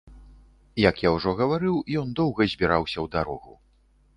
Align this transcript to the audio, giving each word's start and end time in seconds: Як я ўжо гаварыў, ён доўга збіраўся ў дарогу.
Як 0.89 1.01
я 1.07 1.11
ўжо 1.17 1.33
гаварыў, 1.41 1.75
ён 2.01 2.07
доўга 2.21 2.49
збіраўся 2.55 2.93
ў 2.93 3.07
дарогу. 3.19 3.53